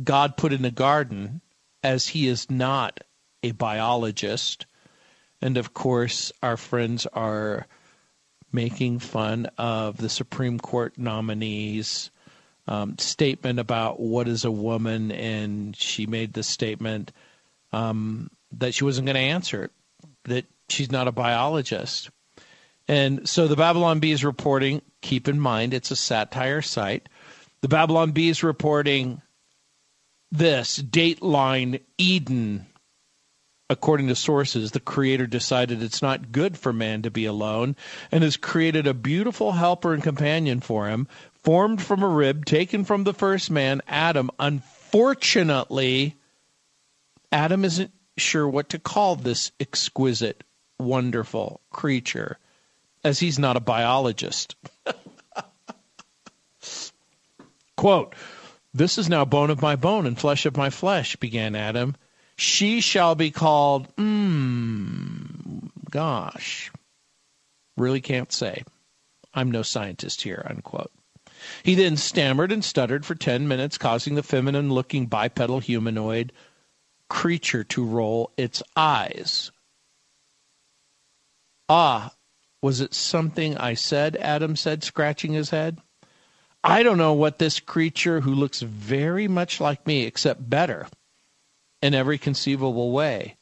[0.02, 1.40] God put in the garden,
[1.82, 3.00] as he is not
[3.42, 4.66] a biologist.
[5.40, 7.66] And of course, our friends are
[8.52, 12.10] making fun of the Supreme Court nominee's
[12.66, 17.10] um, statement about what is a woman, and she made the statement
[17.72, 19.70] um, that she wasn't going to answer it,
[20.24, 22.10] that she's not a biologist.
[22.86, 27.08] And so the Babylon Bee is reporting, keep in mind it's a satire site.
[27.60, 29.20] The Babylon Bee is reporting
[30.30, 32.66] this Dateline Eden.
[33.68, 37.76] According to sources, the creator decided it's not good for man to be alone
[38.10, 41.08] and has created a beautiful helper and companion for him,
[41.42, 44.30] formed from a rib taken from the first man, Adam.
[44.38, 46.16] Unfortunately,
[47.30, 50.44] Adam isn't sure what to call this exquisite,
[50.78, 52.38] wonderful creature
[53.04, 54.56] as he's not a biologist.
[57.76, 58.14] Quote,
[58.72, 61.96] This is now bone of my bone and flesh of my flesh, began Adam.
[62.36, 66.72] She shall be called, mmm, gosh,
[67.76, 68.64] really can't say.
[69.34, 70.90] I'm no scientist here, unquote.
[71.62, 76.32] He then stammered and stuttered for 10 minutes, causing the feminine looking bipedal humanoid
[77.08, 79.50] creature to roll its eyes.
[81.68, 82.12] Ah,
[82.62, 84.16] was it something I said?
[84.16, 85.78] Adam said, scratching his head.
[86.64, 90.86] I don't know what this creature who looks very much like me, except better
[91.82, 93.36] in every conceivable way,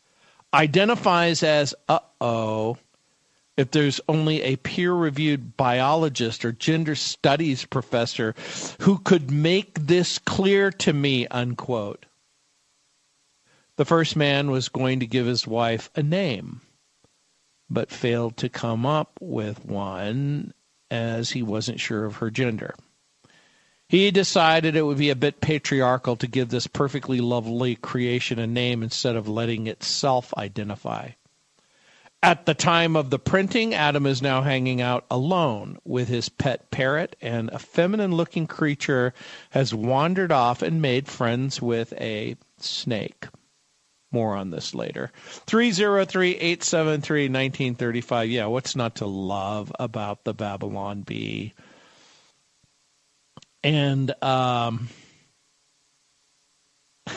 [0.54, 2.78] identifies as uh oh.
[3.58, 8.34] If there's only a peer reviewed biologist or gender studies professor
[8.80, 12.06] who could make this clear to me, unquote.
[13.76, 16.62] The first man was going to give his wife a name
[17.70, 20.52] but failed to come up with one
[20.90, 22.74] as he wasn't sure of her gender.
[23.88, 28.46] He decided it would be a bit patriarchal to give this perfectly lovely creation a
[28.46, 31.10] name instead of letting it self identify.
[32.22, 36.70] At the time of the printing, Adam is now hanging out alone with his pet
[36.70, 39.14] parrot, and a feminine looking creature
[39.50, 43.26] has wandered off and made friends with a snake.
[44.12, 45.12] More on this later.
[45.46, 48.30] 303 873 1935.
[48.30, 51.54] Yeah, what's not to love about the Babylon Bee?
[53.62, 54.88] And, um,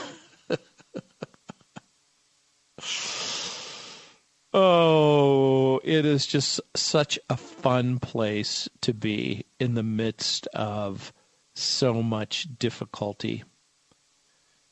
[4.54, 11.12] oh, it is just such a fun place to be in the midst of
[11.56, 13.44] so much difficulty.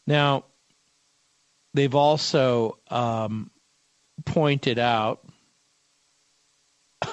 [0.05, 0.45] Now,
[1.73, 3.51] they've also um,
[4.25, 5.25] pointed out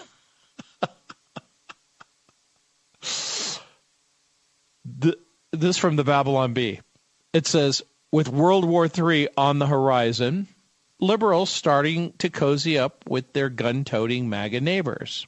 [4.85, 5.17] the,
[5.53, 6.81] this from the Babylon Bee.
[7.33, 10.49] It says, with World War III on the horizon,
[11.01, 15.27] liberals starting to cozy up with their gun toting MAGA neighbors.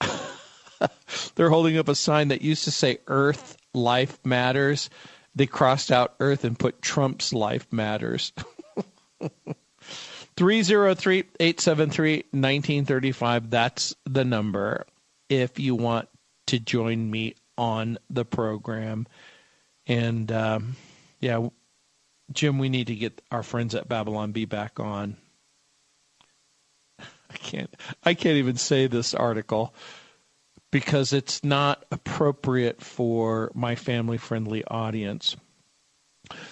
[1.34, 4.90] They're holding up a sign that used to say Earth life matters.
[5.34, 8.32] They crossed out Earth and put Trump's life matters.
[10.36, 13.50] 303 873 1935.
[13.50, 14.86] That's the number
[15.28, 16.08] if you want
[16.46, 19.06] to join me on the program.
[19.86, 20.76] And um,
[21.20, 21.48] yeah,
[22.32, 25.16] Jim, we need to get our friends at Babylon Bee back on.
[27.00, 27.74] I can't
[28.04, 29.74] I can't even say this article
[30.70, 35.36] because it's not appropriate for my family friendly audience.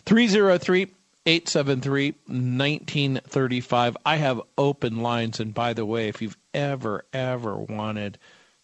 [0.04, 0.88] 303
[1.26, 3.96] 873 1935.
[4.06, 5.40] I have open lines.
[5.40, 8.18] And by the way, if you've ever, ever wanted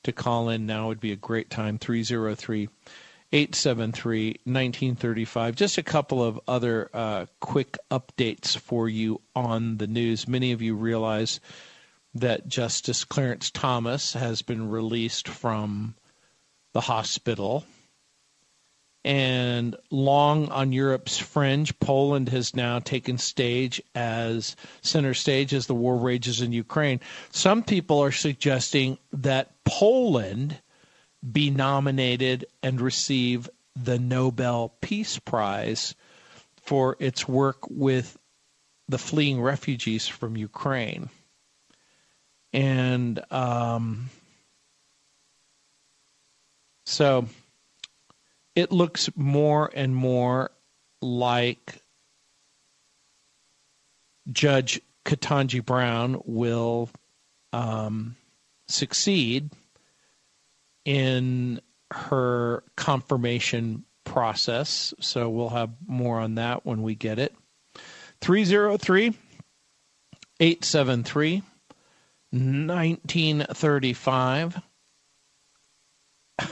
[0.05, 1.79] to call in, now would be a great time.
[1.79, 2.69] 303
[3.33, 5.57] 873 1935.
[5.57, 10.29] Just a couple of other uh, quick updates for you on the news.
[10.29, 11.41] Many of you realize
[12.15, 15.95] that Justice Clarence Thomas has been released from
[16.73, 17.65] the hospital.
[19.05, 25.75] And long on Europe's fringe, Poland has now taken stage as center stage as the
[25.75, 27.01] war rages in Ukraine.
[27.31, 30.61] Some people are suggesting that Poland
[31.33, 35.95] be nominated and receive the Nobel Peace Prize
[36.61, 38.19] for its work with
[38.89, 41.09] the fleeing refugees from Ukraine
[42.53, 44.11] and um,
[46.87, 47.27] so
[48.55, 50.51] it looks more and more
[51.01, 51.81] like
[54.31, 56.91] Judge Ketanji Brown will
[57.53, 58.17] um,
[58.69, 59.51] succeed
[60.85, 61.61] in
[61.91, 64.95] her confirmation process.
[65.01, 67.35] So we'll have more on that when we get it.
[68.21, 69.15] 303
[70.41, 71.43] 873
[72.33, 74.61] 1935.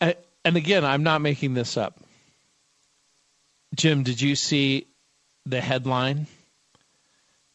[0.00, 1.98] and again, I'm not making this up.
[3.74, 4.86] Jim, did you see
[5.44, 6.28] the headline?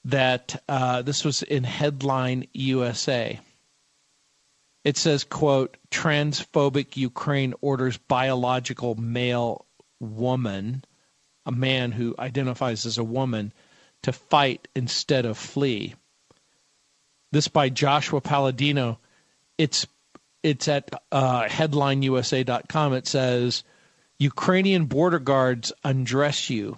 [0.06, 3.40] That uh, this was in Headline USA.
[4.86, 9.66] It says, quote, transphobic Ukraine orders biological male
[10.00, 10.86] woman,
[11.46, 13.52] a man who identifies as a woman,
[14.08, 15.94] to fight instead of flee.
[17.34, 19.00] This by Joshua Palladino.
[19.58, 19.86] It's
[20.44, 22.94] it's at uh, headlineusa.com.
[22.94, 23.66] It says
[24.18, 26.78] Ukrainian border guards undress you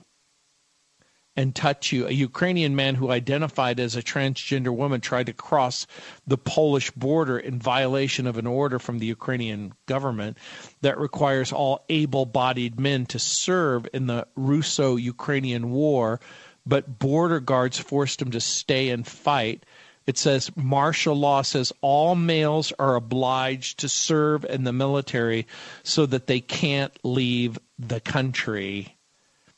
[1.36, 2.08] and touch you.
[2.08, 5.86] A Ukrainian man who identified as a transgender woman tried to cross
[6.26, 10.40] the Polish border in violation of an order from the Ukrainian government
[10.82, 16.20] that requires all able bodied men to serve in the Russo Ukrainian war
[16.70, 19.66] but border guards forced him to stay and fight.
[20.06, 25.48] It says martial law says all males are obliged to serve in the military
[25.84, 28.96] so that they can't leave the country.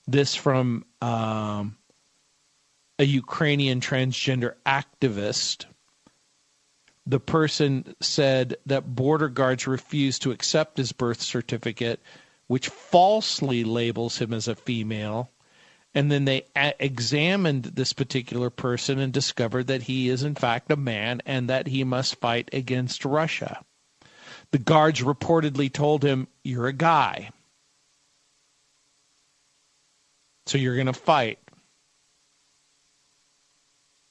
[0.08, 1.78] This from um,
[2.98, 5.66] a Ukrainian transgender activist.
[7.06, 12.00] The person said that border guards refused to accept his birth certificate,
[12.48, 15.30] which falsely labels him as a female
[15.94, 20.72] and then they a- examined this particular person and discovered that he is in fact
[20.72, 23.64] a man and that he must fight against Russia.
[24.52, 27.32] The guards reportedly told him, "You're a guy,
[30.46, 31.40] so you're going to fight."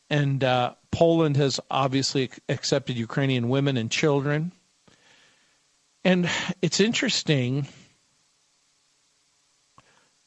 [0.09, 4.53] And uh, Poland has obviously accepted Ukrainian women and children.
[6.05, 6.29] And
[6.63, 7.69] it's interesting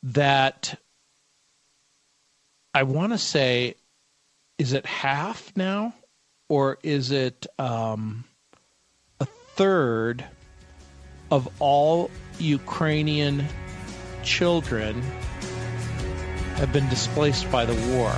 [0.03, 0.79] that
[2.75, 3.75] I want to say,
[4.57, 5.93] is it half now,
[6.49, 8.23] or is it um,
[9.19, 10.25] a third
[11.29, 13.45] of all Ukrainian
[14.23, 15.03] children
[16.55, 18.09] have been displaced by the war?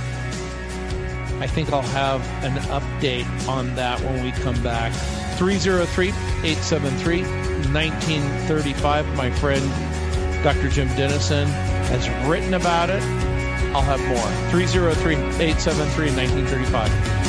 [1.38, 4.94] I think I'll have an update on that when we come back.
[5.36, 9.16] 303 873 1935.
[9.16, 10.70] My friend Dr.
[10.70, 13.02] Jim Denison has written about it
[13.74, 14.50] I'll have more.
[14.50, 17.26] 303 873 1935.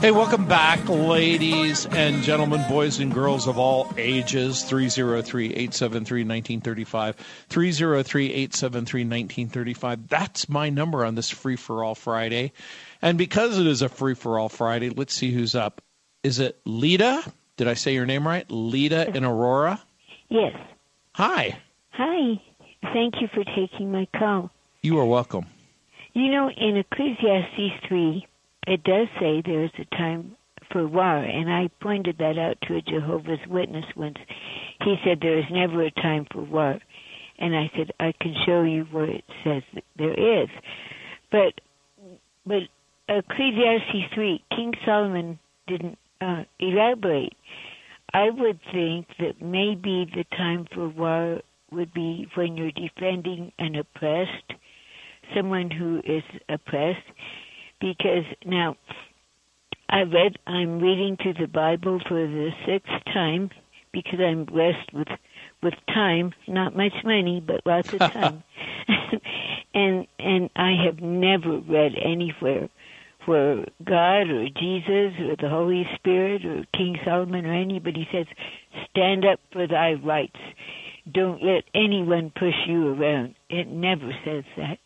[0.00, 4.62] Hey, welcome back, ladies and gentlemen, boys and girls of all ages.
[4.62, 7.16] 303 873 1935.
[7.48, 10.08] 303 873 1935.
[10.08, 12.52] That's my number on this Free for All Friday.
[13.02, 15.82] And because it is a Free for All Friday, let's see who's up.
[16.22, 17.24] Is it Lita?
[17.56, 18.48] Did I say your name right?
[18.48, 19.82] Lita in Aurora?
[20.28, 20.54] Yes.
[21.14, 21.58] Hi.
[21.90, 22.40] Hi.
[22.82, 24.50] Thank you for taking my call.
[24.82, 25.46] You are welcome.
[26.14, 28.26] You know, in Ecclesiastes 3,
[28.66, 30.36] it does say there is a time
[30.70, 34.18] for war, and I pointed that out to a Jehovah's Witness once.
[34.82, 36.78] He said there is never a time for war.
[37.38, 39.62] And I said, I can show you where it says
[39.96, 40.48] there is.
[41.30, 41.60] But,
[42.44, 42.62] but
[43.08, 47.34] Ecclesiastes 3, King Solomon didn't uh, elaborate.
[48.12, 53.76] I would think that maybe the time for war would be when you're defending an
[53.76, 54.52] oppressed,
[55.34, 57.06] someone who is oppressed,
[57.80, 58.76] because now
[59.88, 63.50] I read, I'm reading through the Bible for the sixth time
[63.92, 65.08] because I'm blessed with
[65.62, 68.44] with time, not much money, but lots of time.
[69.74, 72.68] and and I have never read anywhere
[73.26, 78.26] where God or Jesus or the Holy Spirit or King Solomon or anybody says,
[78.90, 80.40] "Stand up for thy rights."
[81.10, 83.34] Don't let anyone push you around.
[83.48, 84.78] It never says that.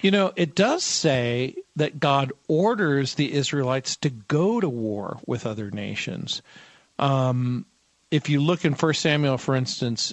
[0.00, 5.46] You know, it does say that God orders the Israelites to go to war with
[5.46, 6.42] other nations.
[6.98, 7.64] Um,
[8.10, 10.12] if you look in 1 Samuel, for instance,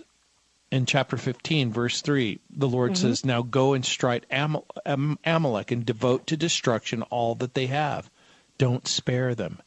[0.71, 3.07] in chapter 15, verse 3, the Lord mm-hmm.
[3.07, 8.09] says, Now go and strike Amalek and devote to destruction all that they have.
[8.57, 9.59] Don't spare them.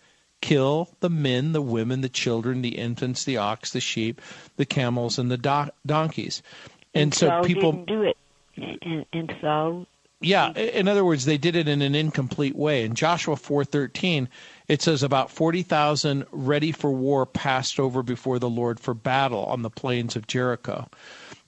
[0.44, 4.20] Kill the men, the women, the children, the infants, the ox, the sheep,
[4.56, 6.42] the camels, and the do- donkeys.
[6.92, 8.16] And, and so Saul people didn't do it.
[8.82, 9.86] And, and Saul
[10.20, 12.84] yeah, in other words, they did it in an incomplete way.
[12.84, 14.28] In Joshua 4:13,
[14.68, 19.62] it says about 40,000 ready for war passed over before the Lord for battle on
[19.62, 20.88] the plains of Jericho.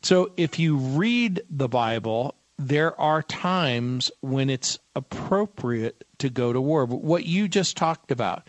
[0.03, 6.61] So if you read the Bible, there are times when it's appropriate to go to
[6.61, 6.87] war.
[6.87, 8.47] But what you just talked about,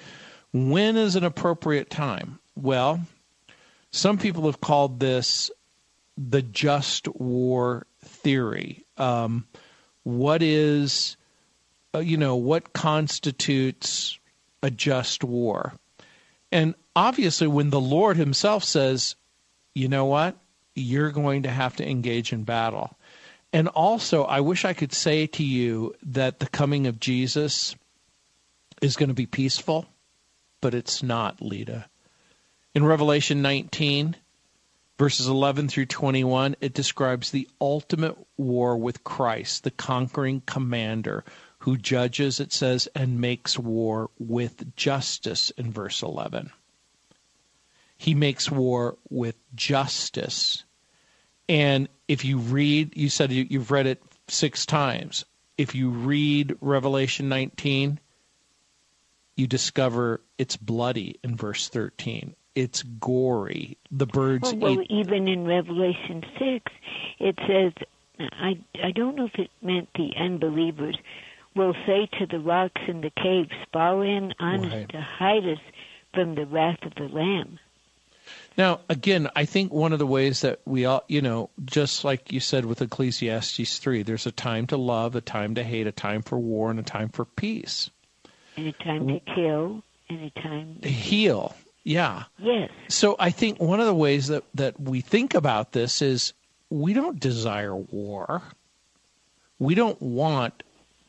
[0.54, 2.39] when is an appropriate time?
[2.56, 3.01] Well,
[3.92, 5.51] some people have called this
[6.18, 8.86] the just war theory.
[8.98, 9.46] Um,
[10.04, 11.18] what is,
[11.94, 14.18] uh, you know, what constitutes
[14.63, 15.74] a just war?
[16.51, 19.16] And obviously, when the Lord Himself says,
[19.75, 20.36] you know what,
[20.75, 22.98] you're going to have to engage in battle.
[23.54, 27.75] And also, I wish I could say to you that the coming of Jesus
[28.82, 29.86] is going to be peaceful,
[30.68, 31.86] but it's not, Lita.
[32.76, 34.18] In Revelation 19,
[35.00, 41.24] Verses 11 through 21, it describes the ultimate war with Christ, the conquering commander
[41.60, 46.50] who judges, it says, and makes war with justice in verse 11.
[47.98, 50.66] He makes war with justice.
[51.48, 55.24] And if you read, you said you've read it six times.
[55.58, 58.02] If you read Revelation 19,
[59.38, 63.77] you discover it's bloody in verse 13 it's gory.
[63.91, 64.51] The birds.
[64.51, 66.74] Well, well even in Revelation six,
[67.20, 67.72] it says,
[68.20, 70.98] I I don't know if it meant the unbelievers
[71.56, 74.74] will say to the rocks in the caves, "Fall in on right.
[74.74, 75.60] us to hide us
[76.15, 77.60] from the wrath of the Lamb."
[78.58, 82.32] Now, again, I think one of the ways that we all, you know, just like
[82.32, 85.91] you said with Ecclesiastes 3, there's a time to love, a time to hate, a
[85.91, 87.91] time for war, and a time for peace.
[88.58, 91.56] And a time to kill, and a time to heal.
[91.84, 92.24] Yeah.
[92.38, 92.70] Yes.
[92.90, 96.34] So I think one of the ways that, that we think about this is
[96.70, 98.42] we don't desire war.
[99.58, 100.64] We don't want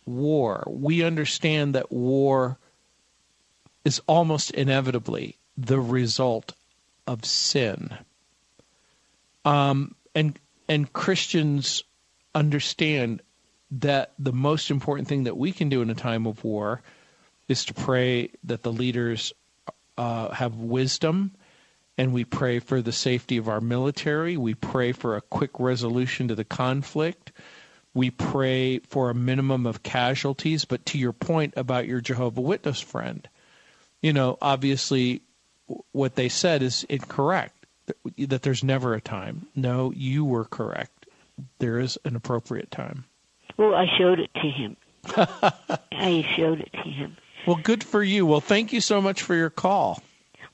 [0.07, 0.65] war.
[0.69, 2.59] We understand that war
[3.85, 6.53] is almost inevitably the result
[7.07, 7.91] of sin.
[9.45, 10.39] Um, and
[10.69, 11.83] and Christians
[12.35, 13.23] understand
[13.71, 16.83] that the most important thing that we can do in a time of war
[17.49, 19.33] is to pray that the leaders
[19.97, 21.33] uh, have wisdom,
[21.97, 24.37] and we pray for the safety of our military.
[24.37, 27.33] We pray for a quick resolution to the conflict.
[27.95, 30.65] We pray for a minimum of casualties.
[30.65, 33.29] But to your point about your Jehovah Witness friend,
[34.01, 35.23] you know, obviously
[35.93, 37.55] what they said is incorrect.
[38.19, 39.47] That there's never a time.
[39.57, 41.07] No, you were correct.
[41.59, 43.05] There is an appropriate time.
[43.57, 44.77] Well, I showed it to him.
[45.93, 47.17] I showed it to him.
[47.47, 48.27] Well, good for you.
[48.27, 50.03] Well, thank you so much for your call.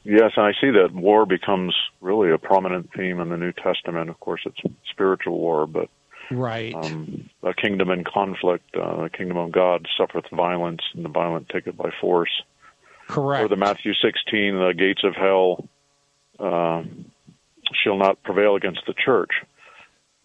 [0.03, 4.09] Yes, I see that war becomes really a prominent theme in the New Testament.
[4.09, 4.59] Of course, it's
[4.91, 5.89] spiritual war, but
[6.31, 6.73] Right.
[6.73, 11.49] Um, a kingdom in conflict, uh, the kingdom of God suffereth violence, and the violent
[11.49, 12.41] take it by force.
[13.07, 13.43] Correct.
[13.43, 15.67] Or the Matthew 16, the gates of hell
[16.39, 16.83] uh,
[17.83, 19.31] shall not prevail against the church.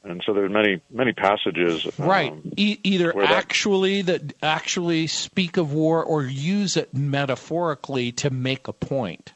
[0.05, 2.31] And so there's many many passages, right?
[2.31, 8.31] Um, e- either actually that, that actually speak of war or use it metaphorically to
[8.31, 9.33] make a point.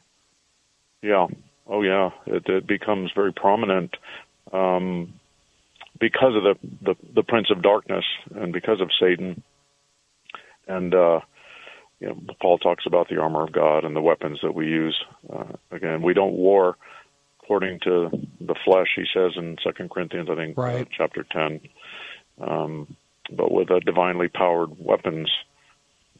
[1.01, 1.27] Yeah.
[1.67, 2.11] Oh, yeah.
[2.25, 3.95] It, it becomes very prominent
[4.53, 5.13] um,
[6.01, 8.03] because of the, the the prince of darkness
[8.35, 9.41] and because of Satan.
[10.67, 11.21] And uh,
[12.01, 15.01] you know, Paul talks about the armor of God and the weapons that we use.
[15.31, 16.75] Uh, again, we don't war
[17.41, 18.87] according to the flesh.
[18.95, 20.81] He says in Second Corinthians, I think, right.
[20.81, 21.61] uh, chapter ten.
[22.39, 22.97] Um,
[23.29, 25.29] but with a divinely powered weapons.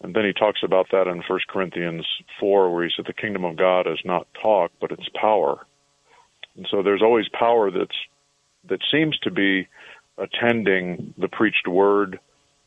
[0.03, 2.05] And then he talks about that in First Corinthians
[2.39, 5.65] four, where he said the kingdom of God is not talk, but it's power.
[6.55, 7.97] And so there's always power that's
[8.69, 9.67] that seems to be
[10.17, 12.19] attending the preached word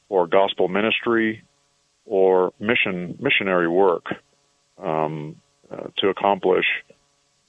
[0.09, 1.43] or gospel ministry
[2.05, 4.05] or mission missionary work
[4.83, 5.37] um,
[5.71, 6.67] uh, to accomplish.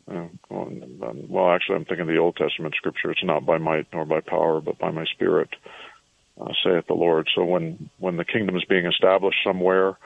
[0.10, 3.12] Uh, well, actually, I'm thinking the Old Testament scripture.
[3.12, 5.50] It's not by might nor by power, but by my Spirit,
[6.40, 7.28] uh, saith the Lord.
[7.36, 9.98] So when when the kingdom is being established somewhere,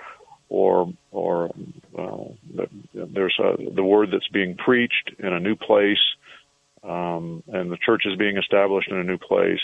[0.47, 1.51] or or
[1.97, 5.99] uh, there's a, the word that's being preached in a new place,
[6.83, 9.59] um, and the church is being established in a new place,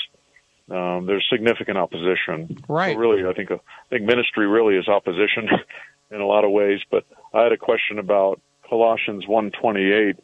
[0.70, 2.58] um, there's significant opposition.
[2.68, 2.96] Right.
[2.96, 5.48] So really, I think I think ministry really is opposition
[6.12, 6.80] in a lot of ways.
[6.90, 10.18] But I had a question about Colossians 1:28.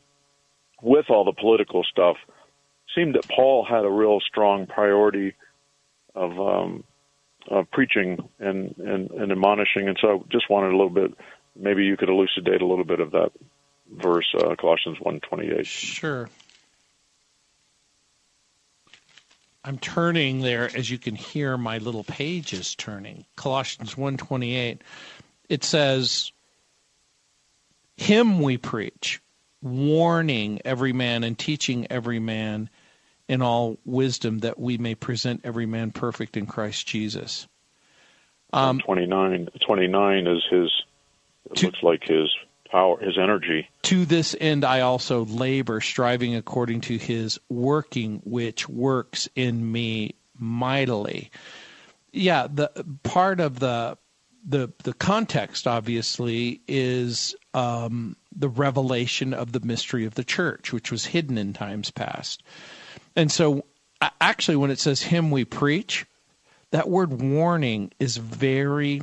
[0.82, 2.34] With all the political stuff, it
[2.96, 5.36] seemed that Paul had a real strong priority
[6.16, 6.84] of um,
[7.48, 11.14] of preaching and, and and admonishing, and so just wanted a little bit.
[11.56, 13.32] Maybe you could elucidate a little bit of that
[13.92, 15.66] verse, uh, Colossians 1:28.
[15.66, 16.30] Sure.
[19.64, 23.26] I'm turning there as you can hear my little pages turning.
[23.36, 24.82] Colossians 1:28.
[25.50, 26.32] It says
[27.98, 29.22] him we preach,
[29.62, 32.70] warning every man and teaching every man
[33.28, 37.48] in all wisdom that we may present every man perfect in Christ Jesus.
[38.54, 40.84] Um, 29, 29 is his
[41.46, 42.30] it to, looks like his
[42.72, 43.70] power, his energy.
[43.84, 50.16] To this end, I also labor, striving according to his working, which works in me
[50.40, 51.30] mightily.
[52.12, 52.72] Yeah, the
[53.04, 53.98] part of the
[54.48, 60.92] the the context obviously is um, the revelation of the mystery of the church, which
[60.92, 62.42] was hidden in times past.
[63.16, 63.66] And so,
[64.20, 66.06] actually, when it says "him we preach,"
[66.72, 69.02] that word "warning" is very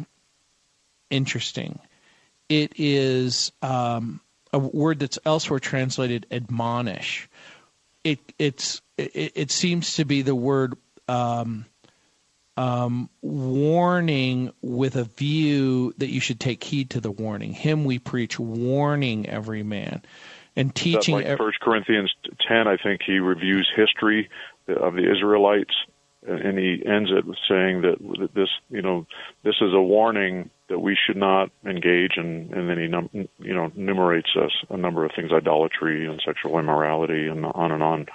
[1.10, 1.78] interesting
[2.48, 4.20] it is um,
[4.52, 7.28] a word that's elsewhere translated admonish.
[8.04, 10.74] It it's it, it seems to be the word
[11.08, 11.66] um,
[12.56, 17.52] um, warning with a view that you should take heed to the warning.
[17.52, 20.02] Him we preach, warning every man,
[20.56, 21.14] and teaching.
[21.14, 22.12] Like First Corinthians
[22.46, 24.28] ten, I think he reviews history
[24.68, 25.74] of the Israelites,
[26.28, 29.06] and he ends it with saying that this, you know,
[29.44, 33.54] this is a warning that we should not engage in, and then he num- you
[33.54, 38.06] know enumerates us a number of things, idolatry and sexual immorality, and on and on.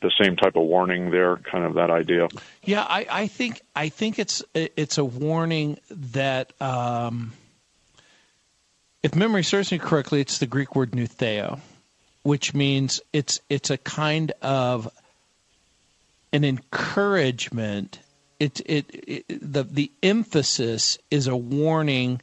[0.00, 2.28] The same type of warning there, kind of that idea.
[2.62, 7.32] Yeah, I, I think I think it's it's a warning that, um,
[9.02, 11.58] if memory serves me correctly, it's the Greek word nutheo,
[12.22, 14.88] which means it's it's a kind of
[16.32, 17.98] an encouragement
[18.42, 22.20] it, it, it the the emphasis is a warning,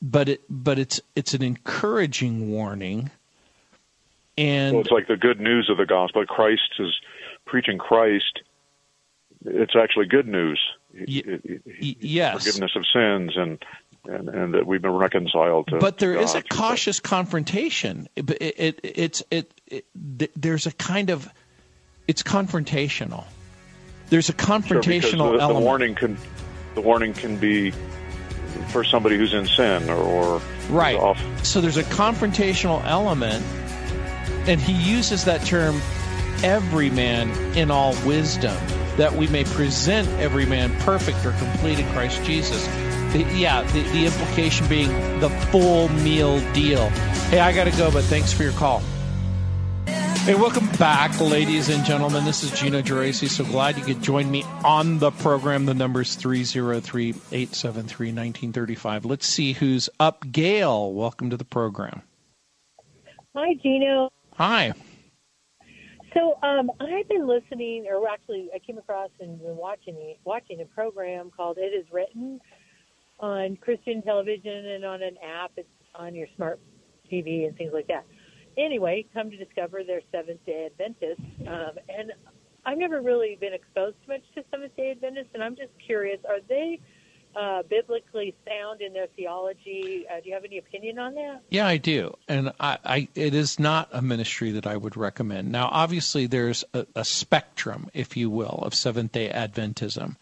[0.00, 3.10] but it but it's it's an encouraging warning.
[4.38, 6.24] And well, it's like the good news of the gospel.
[6.26, 6.94] Christ is
[7.44, 8.40] preaching Christ.
[9.44, 10.60] It's actually good news.
[10.94, 11.40] Y-
[11.80, 13.64] yes, forgiveness of sins and
[14.04, 15.78] and, and that we've been reconciled to.
[15.78, 18.06] But there to is a cautious confrontation.
[18.14, 19.86] It, it, it's it, it,
[20.40, 21.28] there's a kind of
[22.08, 23.24] it's confrontational.
[24.08, 25.60] There's a confrontational sure, the, element.
[25.60, 26.18] The warning can
[26.74, 27.72] the warning can be
[28.68, 30.96] for somebody who's in sin or, or right.
[30.96, 31.20] Off.
[31.44, 33.44] So there's a confrontational element,
[34.46, 35.80] and he uses that term,
[36.42, 38.56] every man in all wisdom,
[38.96, 42.64] that we may present every man perfect or complete in Christ Jesus.
[43.12, 46.88] The, yeah, the, the implication being the full meal deal.
[47.30, 48.82] Hey, I got to go, but thanks for your call.
[50.26, 52.24] Hey, welcome back, ladies and gentlemen.
[52.24, 53.28] This is Gino Geraci.
[53.28, 55.66] So glad you could join me on the program.
[55.66, 59.04] The number is 303 873 1935.
[59.04, 60.24] Let's see who's up.
[60.32, 62.02] Gail, welcome to the program.
[63.36, 64.10] Hi, Gino.
[64.32, 64.72] Hi.
[66.12, 70.64] So um, I've been listening, or actually, I came across and been watching watching a
[70.64, 72.40] program called "It Is Written"
[73.20, 75.52] on Christian television and on an app.
[75.56, 76.58] It's on your smart
[77.08, 78.04] TV and things like that
[78.56, 82.12] anyway, come to discover they're Seventh Day Adventists, um, and
[82.64, 86.40] I've never really been exposed much to Seventh Day Adventists, and I'm just curious: are
[86.48, 86.80] they
[87.36, 90.06] uh, biblically sound in their theology.
[90.10, 91.42] Uh, do you have any opinion on that?
[91.50, 95.52] Yeah, I do, and I, I, it is not a ministry that I would recommend.
[95.52, 100.16] Now, obviously, there's a, a spectrum, if you will, of Seventh Day Adventism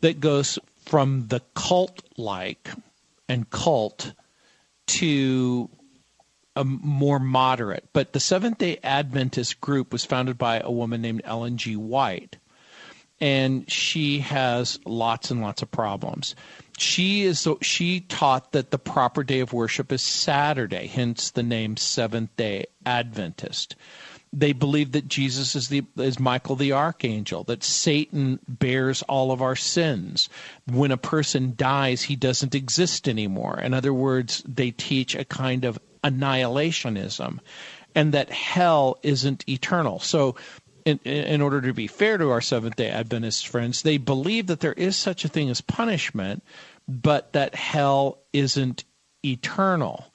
[0.00, 2.70] that goes from the cult-like
[3.28, 4.12] and cult
[4.86, 5.70] to
[6.64, 7.88] more moderate.
[7.92, 11.76] But the Seventh Day Adventist group was founded by a woman named Ellen G.
[11.76, 12.36] White,
[13.20, 16.34] and she has lots and lots of problems.
[16.78, 21.76] She is she taught that the proper day of worship is Saturday, hence the name
[21.76, 23.76] Seventh Day Adventist.
[24.32, 29.42] They believe that Jesus is the is Michael the archangel, that Satan bears all of
[29.42, 30.28] our sins.
[30.66, 33.60] When a person dies, he doesn't exist anymore.
[33.60, 37.40] In other words, they teach a kind of annihilationism
[37.94, 39.98] and that hell isn't eternal.
[40.00, 40.36] So
[40.84, 44.60] in, in order to be fair to our Seventh day Adventist friends, they believe that
[44.60, 46.42] there is such a thing as punishment,
[46.88, 48.84] but that hell isn't
[49.24, 50.06] eternal.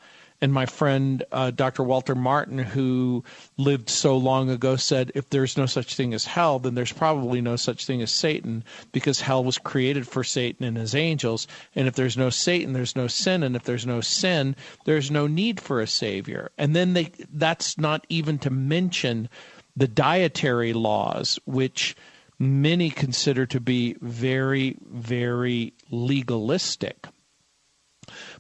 [0.45, 1.81] And my friend uh, Dr.
[1.81, 3.23] Walter Martin, who
[3.58, 7.41] lived so long ago, said if there's no such thing as hell, then there's probably
[7.41, 11.47] no such thing as Satan because hell was created for Satan and his angels.
[11.73, 13.41] And if there's no Satan, there's no sin.
[13.41, 14.55] And if there's no sin,
[14.86, 16.51] there's no need for a savior.
[16.60, 19.29] And then they that's not even to mention
[19.75, 21.95] the dietary laws, which
[22.38, 27.08] many consider to be very, very legalistic.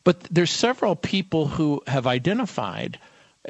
[0.05, 2.99] But there's several people who have identified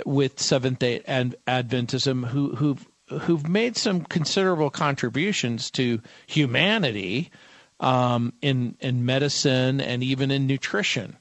[0.06, 2.88] with Seventh Day Adventism who, who've
[3.22, 7.30] who've made some considerable contributions to humanity
[7.80, 11.18] um, in in medicine and even in nutrition.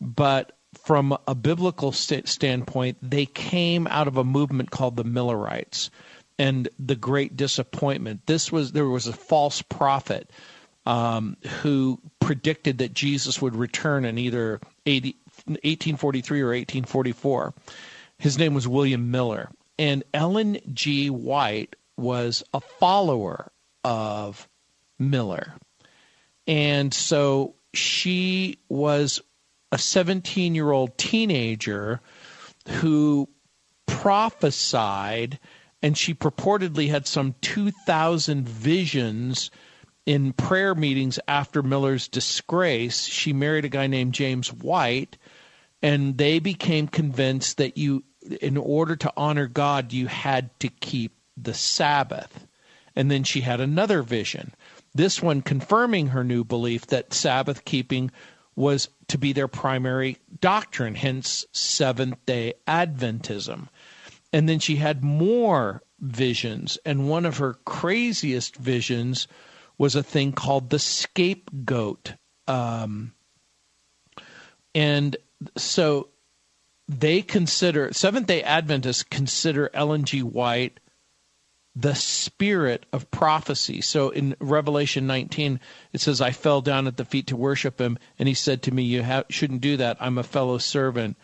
[0.00, 5.90] But from a biblical st- standpoint, they came out of a movement called the Millerites
[6.38, 8.26] and the Great Disappointment.
[8.26, 10.30] This was there was a false prophet
[10.86, 15.16] um, who predicted that Jesus would return in either 80,
[15.46, 17.54] 1843 or 1844.
[18.18, 21.10] His name was William Miller, and Ellen G.
[21.10, 23.50] White was a follower
[23.84, 24.48] of
[24.98, 25.54] Miller,
[26.46, 29.20] and so she was
[29.72, 32.00] a 17 year old teenager
[32.68, 33.28] who
[33.86, 35.38] prophesied,
[35.82, 39.50] and she purportedly had some 2,000 visions
[40.10, 43.04] in prayer meetings after Miller's disgrace.
[43.04, 45.16] She married a guy named James White,
[45.82, 48.02] and they became convinced that you,
[48.40, 52.48] in order to honor God, you had to keep the Sabbath.
[52.96, 54.52] And then she had another vision.
[54.92, 58.10] This one confirming her new belief that Sabbath keeping
[58.56, 63.68] was to be their primary doctrine, hence Seventh day Adventism.
[64.32, 69.28] And then she had more visions, and one of her craziest visions
[69.80, 72.12] was a thing called the scapegoat.
[72.46, 73.14] Um,
[74.74, 75.16] and
[75.56, 76.08] so
[76.86, 80.22] they consider, Seventh day Adventists consider Ellen G.
[80.22, 80.80] White
[81.74, 83.80] the spirit of prophecy.
[83.80, 85.60] So in Revelation 19,
[85.94, 88.74] it says, I fell down at the feet to worship him, and he said to
[88.74, 89.96] me, You ha- shouldn't do that.
[89.98, 91.16] I'm a fellow servant.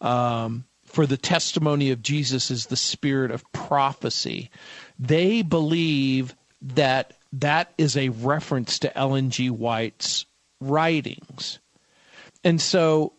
[0.00, 4.50] Um, for the testimony of Jesus is the spirit of prophecy.
[4.98, 9.50] They believe that that is a reference to Ellen G.
[9.50, 10.26] White's
[10.60, 11.58] writings.
[12.44, 13.14] And so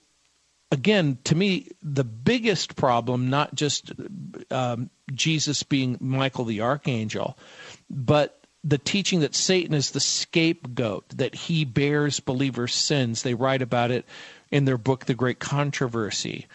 [0.73, 3.93] again, to me, the biggest problem, not just
[4.49, 7.37] um, Jesus being Michael the archangel,
[7.89, 13.21] but the teaching that Satan is the scapegoat, that he bears believers' sins.
[13.21, 14.05] They write about it
[14.51, 16.47] in their book, The Great Controversy.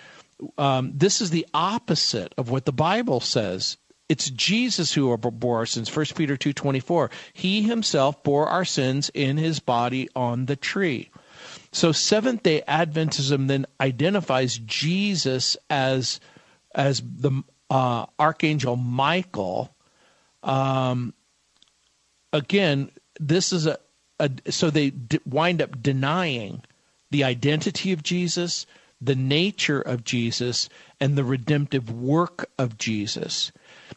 [0.57, 3.77] Um, this is the opposite of what the Bible says.
[4.09, 5.94] It's Jesus who bore our sins.
[5.94, 7.11] 1 Peter 2.24.
[7.33, 11.11] He himself bore our sins in his body on the tree.
[11.73, 16.21] So Seventh Day Adventism then identifies Jesus as
[16.75, 19.75] as the uh, archangel Michael.
[20.42, 21.12] Um,
[22.33, 22.90] again,
[23.21, 23.79] this is a,
[24.18, 26.62] a so they d- wind up denying
[27.11, 28.66] the identity of Jesus,
[29.01, 30.68] the nature of Jesus,
[31.01, 33.53] and the redemptive work of Jesus.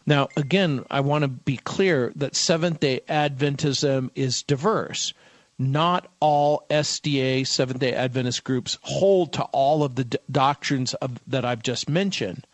[0.06, 5.13] Now, again, I want to be clear that Seventh day Adventism is diverse.
[5.60, 11.19] Not all SDA Seventh Day Adventist groups hold to all of the d- doctrines of,
[11.27, 12.47] that I've just mentioned,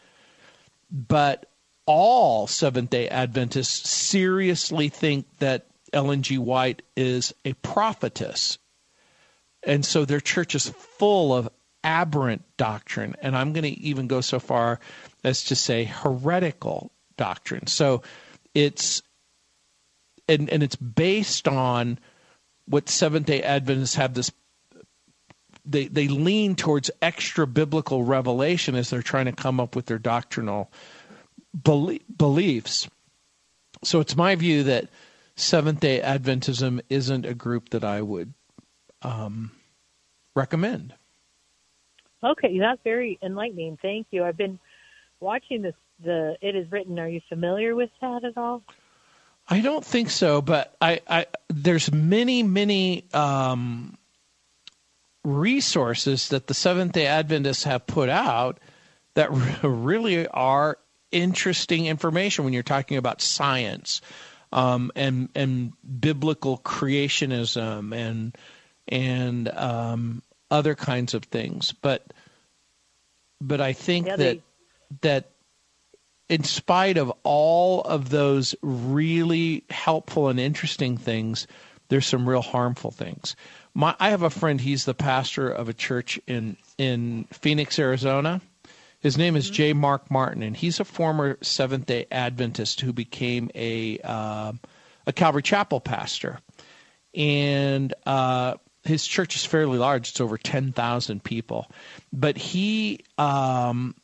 [0.92, 1.50] but
[1.86, 6.38] all Seventh Day Adventists seriously think that Ellen G.
[6.38, 8.58] White is a prophetess,
[9.64, 11.48] and so their church is full of
[11.86, 14.82] aberrant doctrine, and I'm going to even go so far
[15.24, 17.68] as to say heretical doctrine.
[17.68, 18.04] So
[18.54, 19.02] it's
[20.28, 22.00] and and it's based on
[22.66, 24.32] what Seventh day Adventists have this
[25.66, 30.00] they they lean towards extra biblical revelation as they're trying to come up with their
[30.00, 30.72] doctrinal
[31.54, 32.88] belie- beliefs.
[33.84, 34.88] So it's my view that
[35.36, 38.34] Seventh Day Adventism isn't a group that I would
[39.04, 39.52] um,
[40.36, 40.94] recommend.
[42.24, 43.78] Okay, that's very enlightening.
[43.82, 44.24] Thank you.
[44.24, 44.58] I've been
[45.20, 45.76] watching this.
[46.04, 47.00] The it is written.
[47.00, 48.64] Are you familiar with that at all?
[49.50, 53.98] I don't think so, but I, I there's many many um,
[55.24, 58.60] resources that the Seventh Day Adventists have put out
[59.16, 59.30] that
[59.64, 60.78] really are
[61.12, 64.02] interesting information when you're talking about science
[64.52, 68.36] um, and and biblical creationism and
[68.88, 71.72] and um, other kinds of things.
[71.72, 72.14] But
[73.42, 74.42] but I think Yeah, that they-
[75.02, 75.32] that
[76.30, 81.48] in spite of all of those really helpful and interesting things,
[81.90, 83.36] there's some real harmful things.
[83.74, 84.60] My, I have a friend.
[84.60, 88.42] He's the pastor of a church in in Phoenix, Arizona.
[89.00, 89.74] His name is J.
[89.74, 94.54] Mark Martin, and he's a former Seventh Day Adventist who became a uh,
[95.06, 96.40] a Calvary Chapel pastor.
[97.14, 101.72] And uh, his church is fairly large; it's over ten thousand people.
[102.12, 103.96] But he um,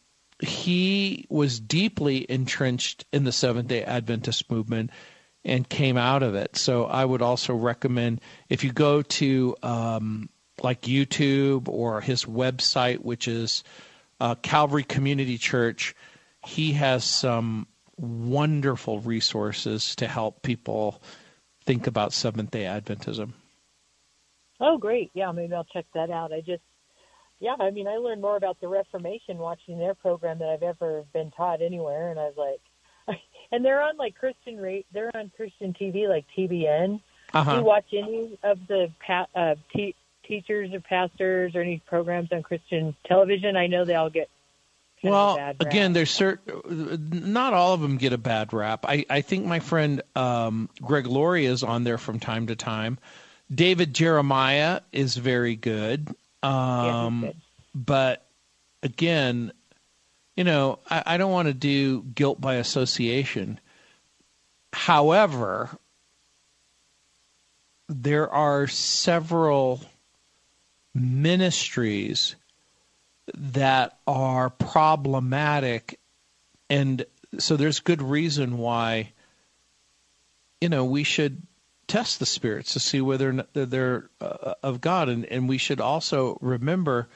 [0.43, 4.91] he was deeply entrenched in the Seventh Day Adventist movement
[5.45, 6.55] and came out of it.
[6.55, 10.29] So I would also recommend if you go to um,
[10.61, 13.63] like YouTube or his website, which is
[14.19, 15.95] uh, Calvary Community Church,
[16.45, 21.01] he has some wonderful resources to help people
[21.65, 23.33] think about Seventh Day Adventism.
[24.59, 25.11] Oh, great.
[25.13, 26.31] Yeah, maybe I'll check that out.
[26.31, 26.63] I just,
[27.43, 31.03] yeah, I mean, I learned more about the Reformation watching their program than I've ever
[31.11, 33.19] been taught anywhere, and I was like,
[33.51, 36.95] and they're on like Christian rate, they're on Christian TV like TBN.
[36.97, 37.01] Do
[37.33, 37.57] Uh-huh.
[37.57, 42.43] you watch any of the pa- uh, te- teachers or pastors or any programs on
[42.43, 43.57] Christian television?
[43.57, 44.29] I know they all get
[45.01, 48.85] kind of a Well, again, there's certain, not all of them get a bad rap.
[48.87, 52.99] I, I think my friend um, Greg Laurie is on there from time to time.
[53.53, 56.07] David Jeremiah is very good.
[56.43, 56.49] Yeah,
[57.07, 57.35] Um, good.
[57.73, 58.25] but
[58.81, 59.51] again,
[60.35, 63.59] you know, I, I don't want to do guilt by association.
[64.73, 65.69] However,
[67.87, 69.81] there are several
[70.95, 72.35] ministries
[73.35, 75.99] that are problematic
[76.69, 77.05] and
[77.39, 79.11] so there's good reason why
[80.61, 81.41] you know we should
[81.87, 86.37] test the spirits to see whether they're, uh, of God and and we should also
[86.41, 87.07] remember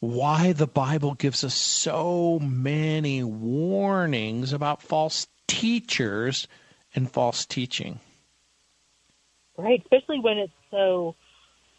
[0.00, 6.48] why the Bible gives us so many warnings about false teachers
[6.94, 8.00] and false teaching.
[9.56, 11.16] Right, especially when it's so,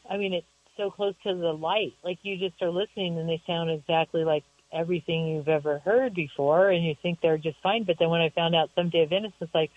[0.07, 0.45] I mean, it's
[0.77, 1.93] so close to the light.
[2.03, 6.69] Like you just are listening and they sound exactly like everything you've ever heard before,
[6.69, 7.83] and you think they're just fine.
[7.83, 9.71] But then when I found out Seventh Day Adventists, it's like,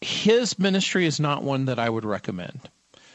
[0.00, 2.60] His ministry is not one that I would recommend.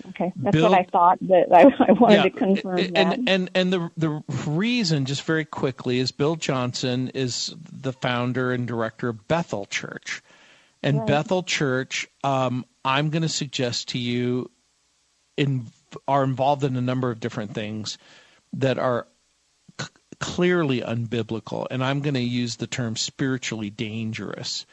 [0.09, 3.19] Okay, that's Bill- what I thought, but I, I wanted to confirm and, that.
[3.27, 8.67] and and the the reason, just very quickly, is Bill Johnson is the founder and
[8.67, 10.21] director of Bethel Church,
[10.81, 11.07] and Right.
[11.07, 14.49] Bethel Church, um, I'm going to suggest to you,
[15.35, 15.65] in
[16.07, 17.97] are involved in a number of different things
[18.53, 19.07] that are
[20.19, 24.65] clearly unbiblical, and I'm going to use the term spiritually dangerous.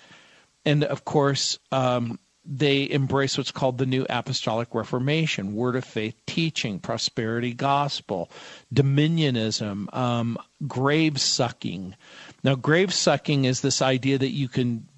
[0.64, 6.14] And of course, um, they embrace what's called the New Apostolic Reformation, Word of Faith
[6.26, 8.30] teaching, prosperity gospel,
[8.72, 11.94] dominionism, um, grave sucking.
[12.42, 14.88] Now, grave sucking is this idea that you can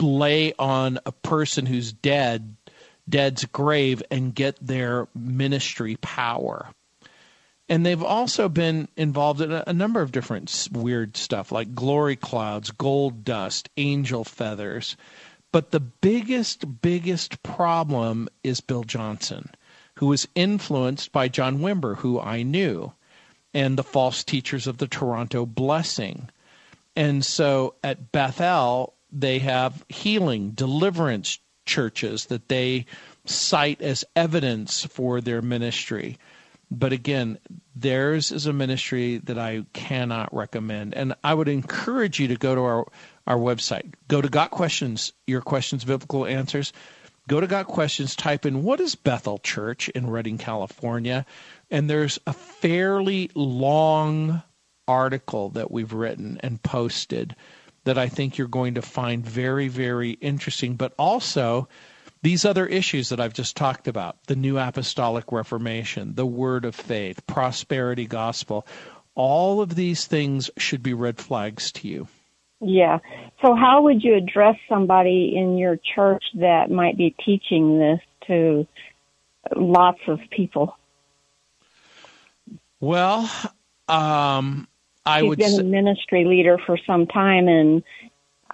[0.00, 2.56] lay on a person who's dead
[3.08, 6.68] dead's grave and get their ministry power.
[7.68, 12.14] And they've also been involved in a, a, number of different weird stuff like glory
[12.14, 14.96] clouds, gold dust, angel feathers.
[15.52, 19.50] But the biggest, biggest problem is Bill Johnson,
[19.96, 22.92] who was influenced by John Wimber, who I knew,
[23.52, 26.30] and the false teachers of the Toronto Blessing.
[26.94, 32.86] And so at Bethel, they have healing, deliverance churches that they
[33.24, 36.18] cite as evidence for their ministry.
[36.70, 37.38] But again,
[37.74, 40.94] theirs is a ministry that I cannot recommend.
[40.94, 42.86] And I would encourage you to go to our,
[43.26, 43.94] our website.
[44.08, 46.72] Go to Got Questions, Your Questions, Biblical Answers.
[47.28, 51.24] Go to Got Questions, type in what is Bethel Church in Redding, California?
[51.70, 54.42] And there's a fairly long
[54.88, 57.34] article that we've written and posted
[57.84, 61.68] that I think you're going to find very, very interesting, but also
[62.26, 66.74] these other issues that I've just talked about the New Apostolic Reformation, the Word of
[66.74, 68.66] Faith, prosperity gospel
[69.14, 72.08] all of these things should be red flags to you.
[72.60, 72.98] Yeah.
[73.42, 78.66] So, how would you address somebody in your church that might be teaching this to
[79.54, 80.76] lots of people?
[82.80, 83.30] Well,
[83.88, 84.66] um,
[85.04, 87.84] I She's would been say, a ministry leader for some time, and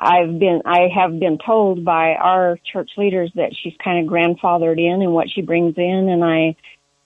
[0.03, 4.81] I've been I have been told by our church leaders that she's kind of grandfathered
[4.81, 6.57] in and what she brings in, and I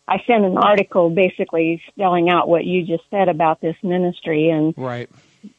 [0.09, 4.73] I sent an article basically spelling out what you just said about this ministry, and
[4.79, 5.11] right.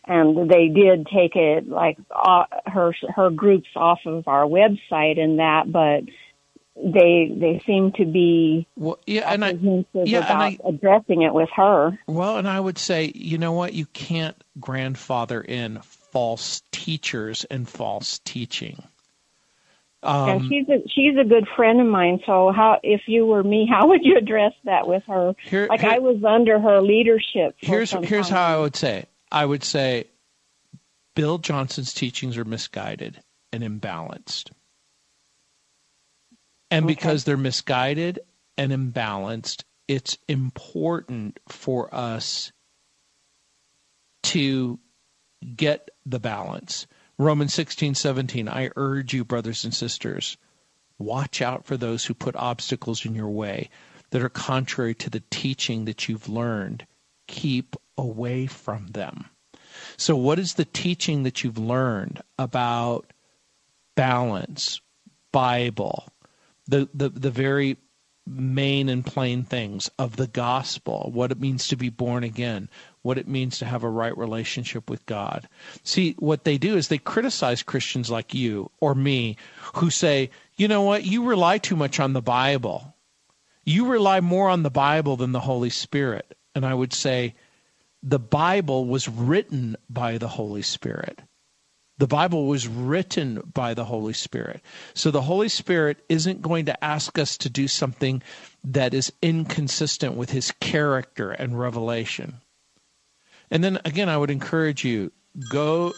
[0.03, 5.39] And they did take it like uh, her her groups off of our website and
[5.39, 6.03] that, but
[6.75, 9.51] they they seem to be well, yeah, and I,
[9.93, 11.97] yeah, about and I, addressing it with her.
[12.07, 15.79] Well, and I would say, you know what, you can't grandfather in
[16.17, 18.81] false teachers and false teaching.
[20.01, 22.21] Um, yeah, she's a she's a good friend of mine.
[22.25, 25.35] So how, if you were me, how would you address that with her?
[25.43, 27.55] Here, like here, I was under her leadership.
[27.57, 29.05] here's here's how I would say.
[29.31, 30.05] I would say,
[31.15, 33.21] Bill Johnson's teachings are misguided
[33.53, 34.49] and imbalanced.
[36.71, 36.95] And okay.
[36.95, 38.21] because they're misguided
[38.57, 42.51] and imbalanced, it's important for us
[44.23, 44.79] to
[45.55, 46.87] get the balance.
[47.17, 50.37] Romans 16, 17, I urge you, brothers and sisters,
[50.99, 53.69] watch out for those who put obstacles in your way
[54.11, 56.85] that are contrary to the teaching that you've learned.
[57.27, 59.25] Keep away from them.
[59.97, 63.11] So, what is the teaching that you've learned about
[63.95, 64.79] balance,
[65.31, 66.07] Bible,
[66.67, 67.77] the, the, the very
[68.25, 72.69] main and plain things of the gospel, what it means to be born again,
[73.07, 75.47] what it means to have a right relationship with God.
[75.83, 79.37] See, what they do is they criticize Christians like you or me
[79.75, 82.93] who say, you know what, you rely too much on the Bible.
[83.63, 86.37] You rely more on the Bible than the Holy Spirit.
[86.53, 87.35] And I would say,
[88.03, 91.21] the Bible was written by the Holy Spirit.
[91.99, 94.61] The Bible was written by the Holy Spirit.
[94.93, 98.21] So the Holy Spirit isn't going to ask us to do something
[98.65, 102.41] that is inconsistent with his character and revelation.
[103.51, 105.11] And then again, I would encourage you
[105.49, 105.93] go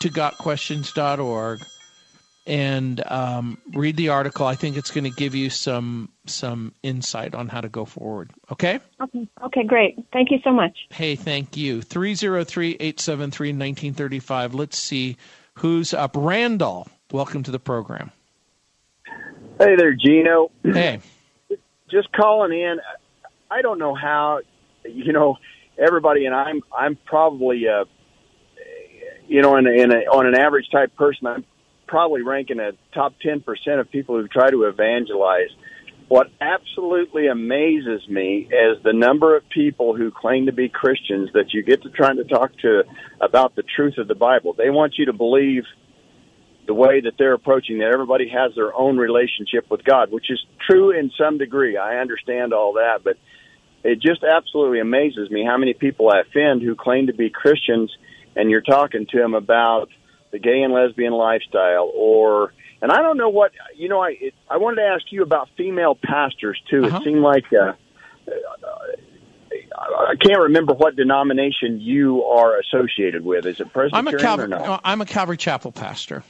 [0.00, 1.60] to gotquestions.org
[2.46, 4.46] and um, read the article.
[4.46, 8.30] I think it's going to give you some some insight on how to go forward.
[8.52, 8.78] Okay?
[9.00, 9.28] Okay.
[9.44, 9.98] Okay, great.
[10.12, 10.78] Thank you so much.
[10.90, 11.80] Hey, thank you.
[11.80, 14.54] 303-873-1935.
[14.54, 15.16] Let's see
[15.54, 16.12] who's up.
[16.14, 18.12] Randall, welcome to the program.
[19.58, 20.52] Hey there, Gino.
[20.62, 21.00] Hey.
[21.90, 22.78] Just calling in.
[23.50, 24.40] I don't know how,
[24.84, 25.38] you know,
[25.78, 27.84] everybody, and I'm I'm probably, uh,
[29.28, 31.44] you know, in a, in a, on an average type person, I'm
[31.86, 35.50] probably ranking a top ten percent of people who try to evangelize.
[36.08, 41.52] What absolutely amazes me is the number of people who claim to be Christians that
[41.52, 42.84] you get to trying to talk to
[43.20, 44.54] about the truth of the Bible.
[44.56, 45.64] They want you to believe
[46.68, 50.38] the way that they're approaching that everybody has their own relationship with God, which is
[50.68, 51.76] true in some degree.
[51.76, 53.16] I understand all that, but
[53.86, 57.94] it just absolutely amazes me how many people I offend who claim to be Christians
[58.34, 59.88] and you're talking to them about
[60.32, 64.00] the gay and lesbian lifestyle or and I don't know what you know.
[64.00, 66.84] I it, I wanted to ask you about female pastors too.
[66.84, 66.98] Uh-huh.
[66.98, 67.72] It seemed like uh,
[69.78, 73.46] I can't remember what denomination you are associated with.
[73.46, 74.80] Is it Presbyterian I'm a Calvary, or not?
[74.84, 76.22] I'm a Calvary Chapel pastor.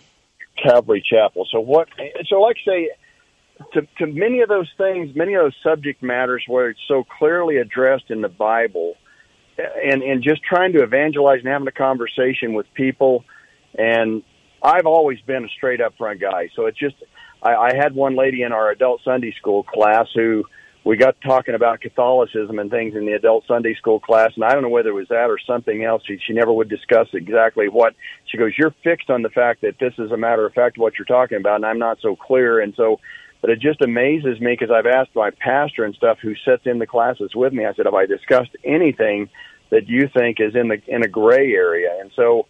[0.62, 1.46] Calvary Chapel.
[1.50, 1.88] So what?
[2.28, 2.90] So like say,
[3.72, 7.56] to to many of those things, many of those subject matters where it's so clearly
[7.56, 8.94] addressed in the Bible,
[9.58, 13.24] and and just trying to evangelize and having a conversation with people,
[13.78, 14.22] and
[14.62, 16.50] I've always been a straight up front guy.
[16.54, 16.96] So it's just
[17.42, 20.44] I, I had one lady in our adult Sunday school class who
[20.86, 24.52] we got talking about Catholicism and things in the adult Sunday school class, and I
[24.52, 26.02] don't know whether it was that or something else.
[26.06, 27.94] She, she never would discuss exactly what.
[28.26, 30.92] She goes, "You're fixed on the fact that this is a matter of fact what
[30.96, 33.00] you're talking about, and I'm not so clear." And so,
[33.40, 36.78] but it just amazes me because I've asked my pastor and stuff who sits in
[36.78, 37.64] the classes with me.
[37.66, 39.28] I said, "Have I discussed anything
[39.70, 42.46] that you think is in the in a gray area?" And so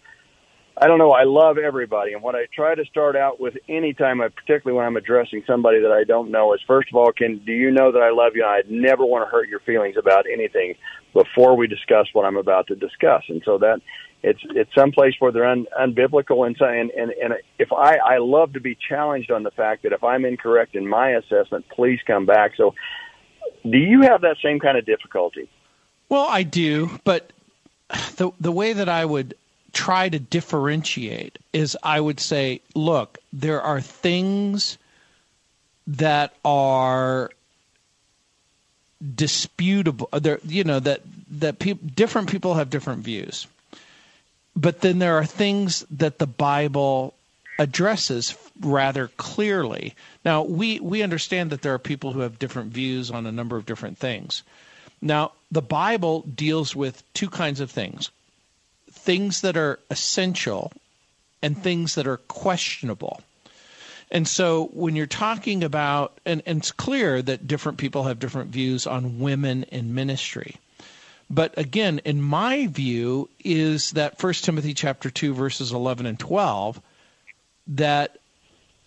[0.79, 1.11] I don't know.
[1.11, 4.77] I love everybody, and what I try to start out with anytime, I, uh, particularly
[4.77, 7.71] when I'm addressing somebody that I don't know, is first of all, can do you
[7.71, 8.43] know that I love you?
[8.45, 10.75] And I never want to hurt your feelings about anything
[11.13, 13.81] before we discuss what I'm about to discuss, and so that
[14.23, 18.53] it's it's someplace where they're un, unbiblical, and and and, and if I I love
[18.53, 22.25] to be challenged on the fact that if I'm incorrect in my assessment, please come
[22.25, 22.51] back.
[22.57, 22.73] So,
[23.63, 25.49] do you have that same kind of difficulty?
[26.09, 27.31] Well, I do, but
[28.15, 29.35] the the way that I would
[29.73, 34.77] try to differentiate is I would say, look, there are things
[35.85, 37.29] that are
[39.15, 40.09] disputable.
[40.11, 41.01] There, you know that
[41.31, 43.47] that pe- different people have different views,
[44.57, 47.13] but then there are things that the Bible
[47.59, 49.95] addresses rather clearly.
[50.25, 53.55] Now we we understand that there are people who have different views on a number
[53.55, 54.41] of different things.
[54.99, 58.09] Now the Bible deals with two kinds of things
[58.91, 60.71] things that are essential
[61.43, 63.21] and things that are questionable.
[64.09, 68.49] And so when you're talking about, and, and, it's clear that different people have different
[68.49, 70.55] views on women in ministry.
[71.29, 76.81] But again, in my view, is that 1 Timothy chapter 2, verses 11 and 12,
[77.67, 78.17] that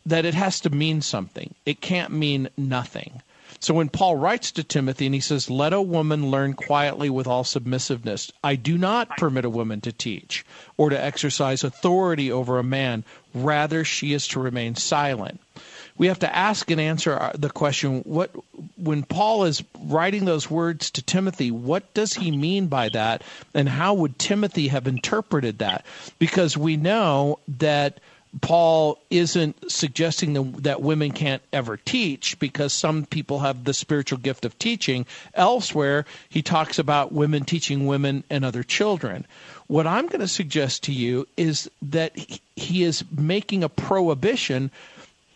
[0.07, 1.55] that it has to mean something.
[1.66, 3.22] It can't mean nothing.
[3.61, 7.26] So when Paul writes to Timothy and he says, Let a woman learn quietly with
[7.26, 10.47] all submissiveness, I do not permit a woman to teach
[10.78, 13.05] or to exercise authority over a man.
[13.34, 15.41] Rather, she is to remain silent.
[16.01, 18.30] We have to ask and answer the question what
[18.78, 23.22] when Paul is writing those words to Timothy, what does he mean by that?
[23.53, 25.84] And how would Timothy have interpreted that?
[26.18, 28.01] Because we know that
[28.40, 34.46] Paul isn't suggesting that women can't ever teach because some people have the spiritual gift
[34.46, 35.05] of teaching.
[35.34, 39.26] Elsewhere, he talks about women teaching women and other children.
[39.66, 42.16] What I'm going to suggest to you is that
[42.57, 44.70] he is making a prohibition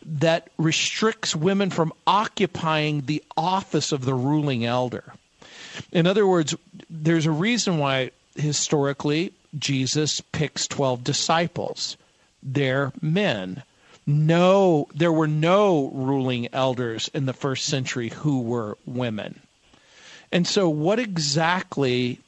[0.04, 5.14] that restricts women from occupying the office of the ruling elder.
[5.92, 6.54] In other words,
[6.88, 11.96] there's a reason why historically Jesus picks 12 disciples
[12.42, 13.62] They're men.
[14.06, 19.40] No, there were no ruling elders in the first century who were women.
[20.30, 22.20] And so, what exactly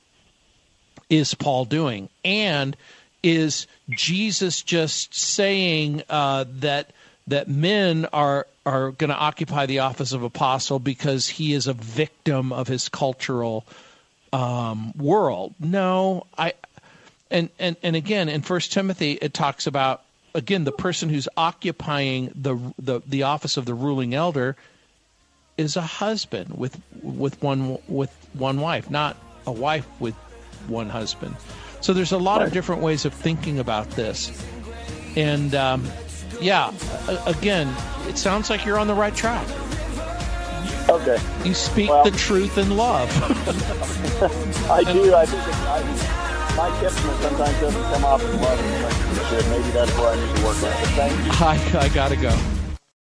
[1.10, 2.08] is Paul doing?
[2.24, 2.76] And
[3.22, 6.92] is Jesus just saying uh, that
[7.28, 11.72] that men are are going to occupy the office of apostle because he is a
[11.72, 13.64] victim of his cultural
[14.32, 15.54] um, world?
[15.60, 16.54] No, I
[17.30, 20.02] and and and again in First Timothy it talks about
[20.36, 24.54] again, the person who's occupying the, the, the office of the ruling elder
[25.56, 29.16] is a husband with with one with one wife, not
[29.46, 30.14] a wife with
[30.68, 31.34] one husband.
[31.80, 34.30] So there's a lot of different ways of thinking about this,
[35.16, 35.90] and um,
[36.40, 36.72] yeah,
[37.26, 37.74] again,
[38.08, 39.46] it sounds like you're on the right track.
[40.88, 41.18] Okay.
[41.44, 43.10] You speak well, the truth in love.
[44.70, 45.14] I do.
[45.14, 45.82] I think I,
[46.56, 49.50] my Kipsman sometimes doesn't come off as love as it should.
[49.50, 50.62] Maybe that's where I need to work on.
[50.62, 51.32] But thank you.
[51.32, 52.38] I, I gotta go.